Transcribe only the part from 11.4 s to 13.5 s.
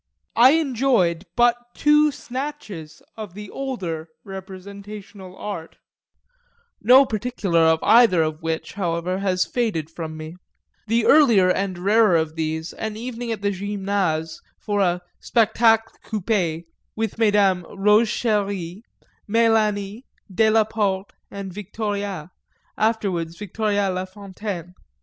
and rarer of these an evening at